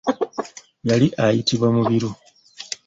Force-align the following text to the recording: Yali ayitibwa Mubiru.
Yali 0.87 1.07
ayitibwa 1.25 1.67
Mubiru. 1.75 2.09